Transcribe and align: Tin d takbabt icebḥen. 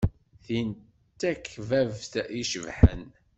Tin 0.45 0.69
d 0.77 0.79
takbabt 1.19 2.13
icebḥen. 2.39 3.03